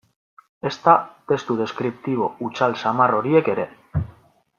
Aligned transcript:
Ezta 0.69 0.95
testu 1.31 1.57
deskriptibo 1.59 2.31
hutsal 2.47 2.75
samar 2.85 3.15
horiek 3.19 3.51
ere. 3.57 3.67